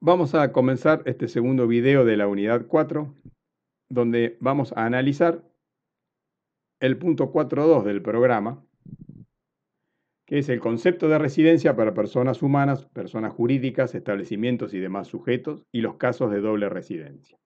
[0.00, 3.16] Vamos a comenzar este segundo video de la unidad 4,
[3.88, 5.42] donde vamos a analizar
[6.78, 8.64] el punto 4.2 del programa,
[10.24, 15.66] que es el concepto de residencia para personas humanas, personas jurídicas, establecimientos y demás sujetos,
[15.72, 17.36] y los casos de doble residencia.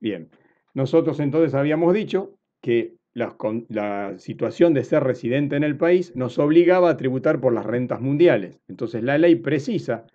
[0.00, 0.30] Bien,
[0.74, 3.36] nosotros entonces habíamos dicho que la,
[3.68, 8.00] la, situación de ser residente en el país nos obligaba a tributar por las rentas
[8.00, 8.60] mundiales.
[8.66, 10.08] Entonces la ley precisa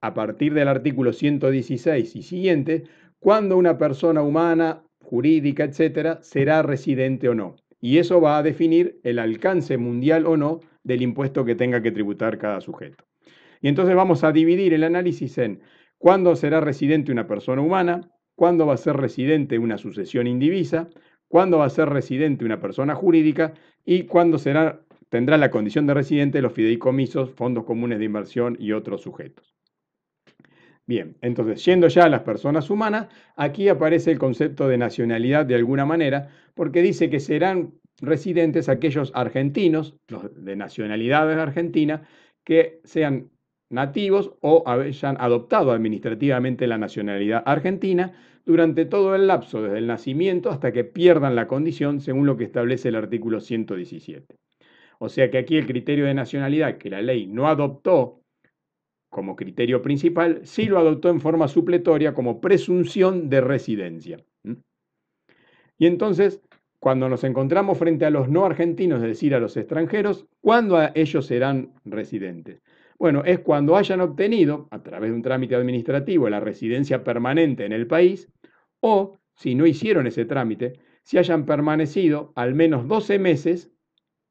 [0.00, 2.84] a partir del artículo 116 y siguiente,
[3.18, 7.56] cuando una persona humana, jurídica, etcétera, será residente o no.
[7.80, 11.92] Y eso va a definir el alcance mundial o no del impuesto que tenga que
[11.92, 13.04] tributar cada sujeto.
[13.60, 15.60] Y entonces vamos a dividir el análisis en
[15.98, 20.88] cuándo será residente una persona humana, cuándo va a ser residente una sucesión indivisa,
[21.28, 23.54] cuándo va a ser residente una persona jurídica
[23.84, 28.72] y cuándo será, tendrá la condición de residente los fideicomisos, fondos comunes de inversión y
[28.72, 29.59] otros sujetos.
[30.90, 35.54] Bien, entonces, yendo ya a las personas humanas, aquí aparece el concepto de nacionalidad de
[35.54, 42.08] alguna manera, porque dice que serán residentes aquellos argentinos, los de nacionalidad argentina,
[42.42, 43.30] que sean
[43.70, 48.12] nativos o hayan adoptado administrativamente la nacionalidad argentina
[48.44, 52.42] durante todo el lapso desde el nacimiento hasta que pierdan la condición según lo que
[52.42, 54.34] establece el artículo 117.
[54.98, 58.19] O sea que aquí el criterio de nacionalidad que la ley no adoptó
[59.10, 64.24] como criterio principal, sí lo adoptó en forma supletoria como presunción de residencia.
[65.76, 66.40] Y entonces,
[66.78, 71.26] cuando nos encontramos frente a los no argentinos, es decir, a los extranjeros, ¿cuándo ellos
[71.26, 72.62] serán residentes?
[72.98, 77.72] Bueno, es cuando hayan obtenido, a través de un trámite administrativo, la residencia permanente en
[77.72, 78.28] el país,
[78.80, 83.72] o, si no hicieron ese trámite, si hayan permanecido al menos 12 meses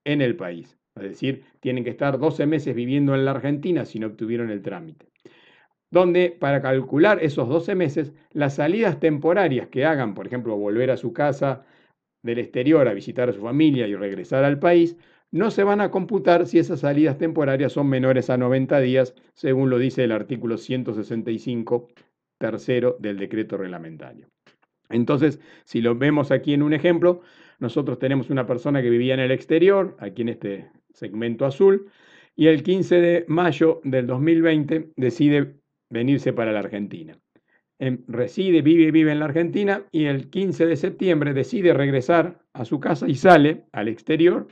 [0.06, 0.79] en el país.
[1.04, 4.62] Es decir, tienen que estar 12 meses viviendo en la Argentina si no obtuvieron el
[4.62, 5.08] trámite.
[5.92, 10.98] Donde para calcular esos 12 meses, las salidas temporarias que hagan, por ejemplo, volver a
[10.98, 11.66] su casa
[12.22, 14.98] del exterior a visitar a su familia y regresar al país,
[15.32, 19.70] no se van a computar si esas salidas temporarias son menores a 90 días, según
[19.70, 21.88] lo dice el artículo 165
[22.40, 24.28] tercero del decreto reglamentario.
[24.90, 27.22] Entonces, si lo vemos aquí en un ejemplo,
[27.60, 31.90] nosotros tenemos una persona que vivía en el exterior, aquí en este segmento azul,
[32.36, 35.56] y el 15 de mayo del 2020 decide
[35.90, 37.18] venirse para la Argentina.
[37.80, 42.40] Em, reside, vive y vive en la Argentina y el 15 de septiembre decide regresar
[42.54, 44.48] a su casa y sale al exterior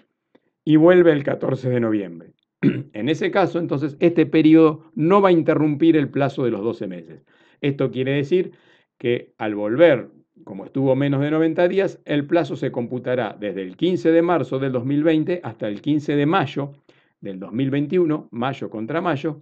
[0.64, 2.34] y vuelve el 14 de noviembre.
[2.94, 6.88] En ese caso, entonces, este periodo no va a interrumpir el plazo de los 12
[6.88, 7.26] meses.
[7.62, 8.52] Esto quiere decir
[8.98, 10.10] que al volver
[10.48, 14.58] como estuvo menos de 90 días, el plazo se computará desde el 15 de marzo
[14.58, 16.72] del 2020 hasta el 15 de mayo
[17.20, 19.42] del 2021, mayo contra mayo,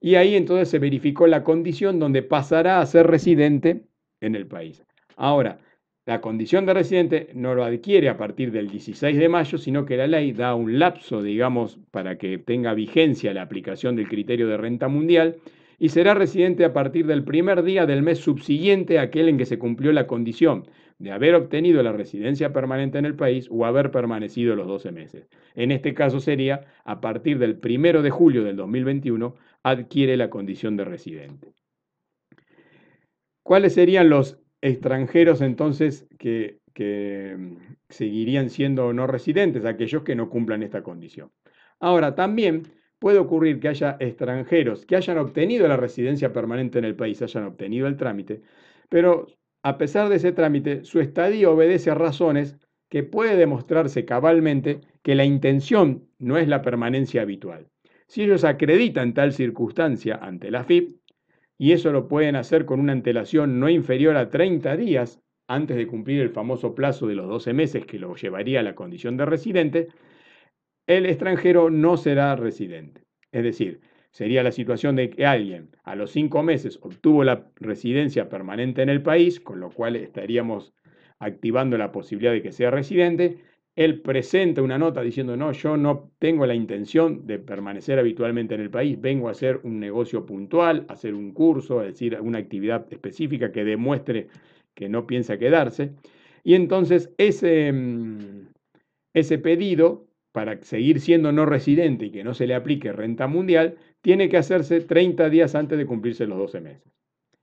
[0.00, 3.84] y ahí entonces se verificó la condición donde pasará a ser residente
[4.20, 4.82] en el país.
[5.16, 5.58] Ahora,
[6.06, 9.98] la condición de residente no lo adquiere a partir del 16 de mayo, sino que
[9.98, 14.56] la ley da un lapso, digamos, para que tenga vigencia la aplicación del criterio de
[14.56, 15.36] renta mundial
[15.78, 19.46] y será residente a partir del primer día del mes subsiguiente a aquel en que
[19.46, 20.68] se cumplió la condición
[20.98, 25.28] de haber obtenido la residencia permanente en el país o haber permanecido los 12 meses.
[25.54, 30.76] En este caso sería a partir del primero de julio del 2021 adquiere la condición
[30.76, 31.54] de residente.
[33.44, 37.56] ¿Cuáles serían los extranjeros entonces que, que mm,
[37.88, 41.30] seguirían siendo no residentes, aquellos que no cumplan esta condición?
[41.80, 42.64] Ahora, también
[42.98, 47.44] puede ocurrir que haya extranjeros que hayan obtenido la residencia permanente en el país, hayan
[47.44, 48.42] obtenido el trámite,
[48.88, 49.26] pero
[49.62, 52.56] a pesar de ese trámite, su estadía obedece a razones
[52.88, 57.66] que puede demostrarse cabalmente que la intención no es la permanencia habitual.
[58.06, 60.96] Si ellos acreditan tal circunstancia ante la FIP,
[61.58, 65.86] y eso lo pueden hacer con una antelación no inferior a 30 días antes de
[65.86, 69.26] cumplir el famoso plazo de los 12 meses que lo llevaría a la condición de
[69.26, 69.88] residente,
[70.88, 73.02] el extranjero no será residente.
[73.30, 78.30] Es decir, sería la situación de que alguien a los cinco meses obtuvo la residencia
[78.30, 80.72] permanente en el país, con lo cual estaríamos
[81.18, 83.36] activando la posibilidad de que sea residente.
[83.76, 88.62] Él presenta una nota diciendo, no, yo no tengo la intención de permanecer habitualmente en
[88.62, 92.38] el país, vengo a hacer un negocio puntual, a hacer un curso, es decir, una
[92.38, 94.28] actividad específica que demuestre
[94.74, 95.92] que no piensa quedarse.
[96.44, 98.48] Y entonces ese, mm,
[99.12, 100.07] ese pedido
[100.38, 104.36] para seguir siendo no residente y que no se le aplique renta mundial, tiene que
[104.36, 106.94] hacerse 30 días antes de cumplirse los 12 meses.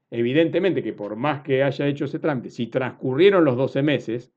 [0.09, 4.31] Evidentemente que por más que haya hecho ese trámite, si transcurrieron los 12 meses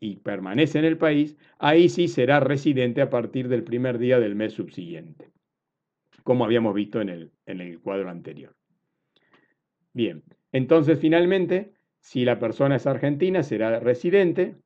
[0.00, 4.34] y permanece en el país, ahí sí será residente a partir del primer día del
[4.34, 5.30] mes subsiguiente,
[6.24, 8.56] como habíamos visto en el, en el cuadro anterior.
[9.92, 14.56] Bien, entonces finalmente, si la persona es argentina, será residente.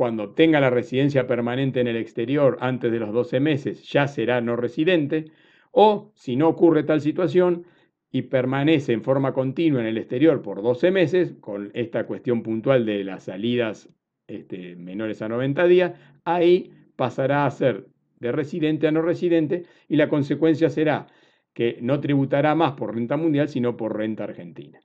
[0.00, 4.40] Cuando tenga la residencia permanente en el exterior antes de los 12 meses, ya será
[4.40, 5.26] no residente.
[5.72, 7.66] O, si no ocurre tal situación
[8.10, 12.86] y permanece en forma continua en el exterior por 12 meses, con esta cuestión puntual
[12.86, 13.90] de las salidas
[14.26, 15.92] este, menores a 90 días,
[16.24, 17.86] ahí pasará a ser
[18.20, 21.08] de residente a no residente y la consecuencia será
[21.52, 24.80] que no tributará más por renta mundial, sino por renta argentina.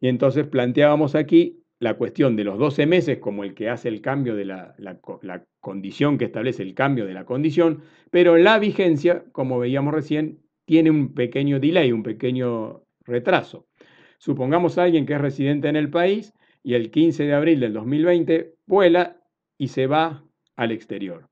[0.00, 4.00] Y entonces planteábamos aquí la cuestión de los 12 meses como el que hace el
[4.00, 4.74] cambio de la,
[5.60, 10.90] condición que establece el cambio de la condición, pero la vigencia, como veíamos recién, tiene
[10.90, 13.66] un pequeño delay, un pequeño retraso.
[14.18, 16.32] Supongamos a alguien que es residente en el país
[16.62, 19.20] y el 15 de abril del 2020 vuela
[19.58, 20.24] y se va
[20.56, 21.28] al exterior.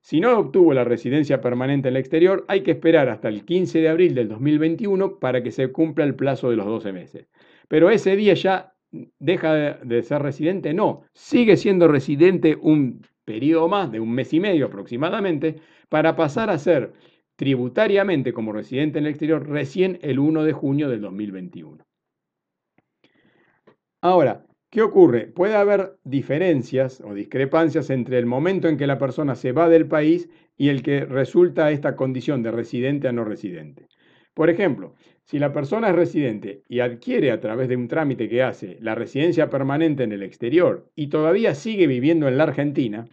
[0.00, 3.80] Si no obtuvo la residencia permanente en el exterior, hay que esperar hasta el 15
[3.80, 7.28] de abril del 2021 para que se cumpla el plazo de los 12 meses.
[7.66, 13.90] Pero ese día ya deja de ser residente, no, sigue siendo residente un periodo más
[13.90, 15.56] de un mes y medio aproximadamente
[15.88, 16.92] para pasar a ser
[17.36, 21.84] tributariamente como residente en el exterior recién el 1 de junio del 2021.
[24.00, 24.46] Ahora,
[24.76, 25.28] ¿Qué ocurre?
[25.28, 29.86] Puede haber diferencias o discrepancias entre el momento en que la persona se va del
[29.86, 33.86] país y el que resulta esta condición de residente a no residente.
[34.34, 34.94] Por ejemplo,
[35.26, 38.94] si la persona es residente y adquiere a través de un trámite que hace la
[38.94, 43.08] residencia permanente en el exterior y todavía sigue viviendo en la Argentina,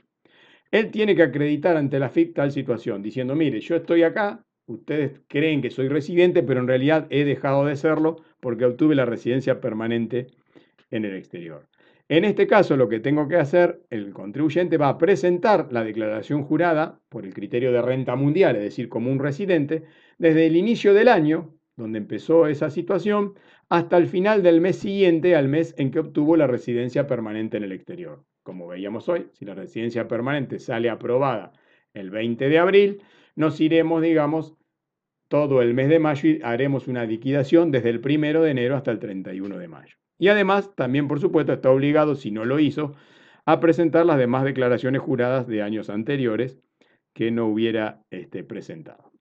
[0.70, 5.22] él tiene que acreditar ante la FIP tal situación, diciendo, mire, yo estoy acá, ustedes
[5.28, 9.60] creen que soy residente, pero en realidad he dejado de serlo porque obtuve la residencia
[9.60, 10.28] permanente
[10.92, 11.68] en el exterior.
[12.10, 16.44] En este caso, lo que tengo que hacer, el contribuyente va a presentar la declaración
[16.44, 19.84] jurada por el criterio de renta mundial, es decir, como un residente,
[20.20, 23.34] desde el inicio del año, donde empezó esa situación,
[23.70, 27.64] hasta el final del mes siguiente al mes en que obtuvo la residencia permanente en
[27.64, 28.24] el exterior.
[28.44, 31.54] Como veíamos hoy, si la residencia permanente sale aprobada
[31.94, 33.02] el 20 de abril,
[33.36, 34.56] nos iremos, digamos,
[35.28, 38.92] todo el mes de mayo y haremos una liquidación desde el 1 de enero hasta
[38.92, 39.96] el 31 de mayo.
[40.20, 42.94] Y además, también por supuesto, está obligado, si no lo hizo,
[43.46, 46.60] a presentar las demás declaraciones juradas de años anteriores
[47.14, 49.13] que no hubiera este, presentado.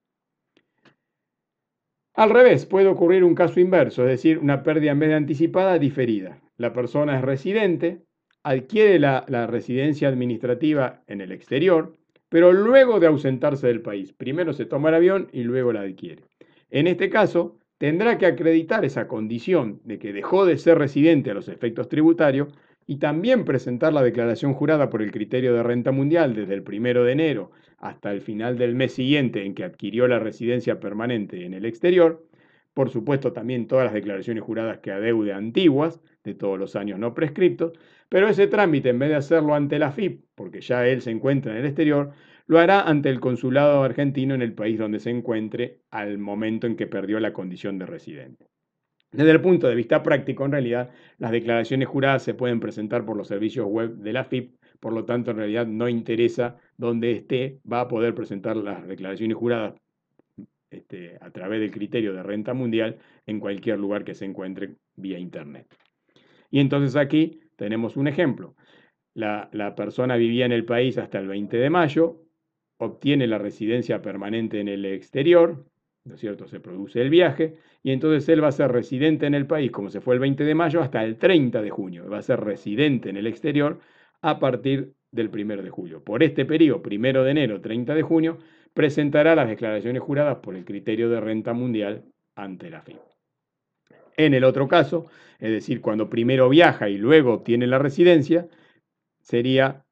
[2.15, 5.79] Al revés, puede ocurrir un caso inverso, es decir, una pérdida en vez de anticipada
[5.79, 6.39] diferida.
[6.57, 8.03] La persona es residente,
[8.43, 11.93] adquiere la, la residencia administrativa en el exterior,
[12.29, 14.13] pero luego de ausentarse del país.
[14.13, 16.25] Primero se toma el avión y luego la adquiere.
[16.69, 21.33] En este caso, tendrá que acreditar esa condición de que dejó de ser residente a
[21.33, 22.49] los efectos tributarios
[22.85, 27.03] y también presentar la declaración jurada por el criterio de renta mundial desde el primero
[27.05, 27.51] de enero
[27.83, 32.25] hasta el final del mes siguiente en que adquirió la residencia permanente en el exterior.
[32.73, 37.13] Por supuesto, también todas las declaraciones juradas que adeude antiguas, de todos los años no
[37.13, 37.73] prescriptos,
[38.07, 41.51] pero ese trámite, en vez de hacerlo ante la FIP, porque ya él se encuentra
[41.51, 42.11] en el exterior,
[42.47, 46.77] lo hará ante el consulado argentino en el país donde se encuentre al momento en
[46.77, 48.47] que perdió la condición de residente.
[49.11, 53.17] Desde el punto de vista práctico, en realidad, las declaraciones juradas se pueden presentar por
[53.17, 57.59] los servicios web de la FIP, por lo tanto, en realidad no interesa dónde esté,
[57.71, 59.75] va a poder presentar las declaraciones juradas
[60.69, 65.19] este, a través del criterio de renta mundial en cualquier lugar que se encuentre vía
[65.19, 65.67] Internet.
[66.49, 68.55] Y entonces aquí tenemos un ejemplo.
[69.13, 72.23] La, la persona vivía en el país hasta el 20 de mayo,
[72.77, 75.65] obtiene la residencia permanente en el exterior,
[76.05, 76.47] ¿no es cierto?
[76.47, 79.89] Se produce el viaje y entonces él va a ser residente en el país, como
[79.89, 82.09] se fue el 20 de mayo, hasta el 30 de junio.
[82.09, 83.79] Va a ser residente en el exterior
[84.23, 86.03] a partir del 1 de julio.
[86.03, 88.39] Por este periodo, 1 de enero, 30 de junio,
[88.73, 92.97] presentará las declaraciones juradas por el criterio de renta mundial ante la FIP.
[94.17, 95.07] En el otro caso,
[95.39, 98.47] es decir, cuando primero viaja y luego obtiene la residencia,
[99.21, 99.83] sería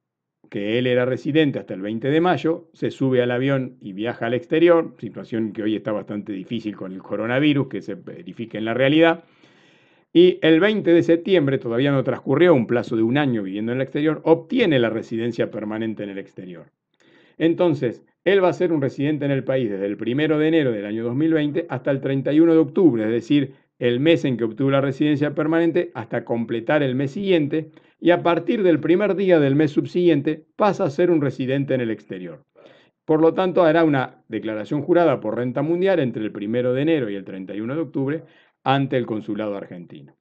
[0.49, 4.27] que él era residente hasta el 20 de mayo, se sube al avión y viaja
[4.27, 8.65] al exterior, situación que hoy está bastante difícil con el coronavirus, que se verifique en
[8.65, 9.23] la realidad.
[10.13, 13.77] Y el 20 de septiembre, todavía no transcurrió un plazo de un año viviendo en
[13.77, 16.65] el exterior, obtiene la residencia permanente en el exterior.
[17.37, 20.71] Entonces, él va a ser un residente en el país desde el 1 de enero
[20.71, 24.69] del año 2020 hasta el 31 de octubre, es decir, el mes en que obtuvo
[24.69, 29.55] la residencia permanente hasta completar el mes siguiente y a partir del primer día del
[29.55, 32.43] mes subsiguiente pasa a ser un residente en el exterior.
[33.05, 37.09] Por lo tanto, hará una declaración jurada por renta mundial entre el 1 de enero
[37.09, 38.23] y el 31 de octubre
[38.63, 40.15] ante el consulado argentino.